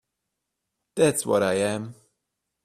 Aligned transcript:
That's 0.95 1.27
what 1.27 1.43
I 1.43 1.57
am. 1.57 1.93